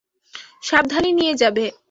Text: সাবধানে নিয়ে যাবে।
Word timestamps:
সাবধানে 0.63 1.09
নিয়ে 1.19 1.33
যাবে। 1.41 1.65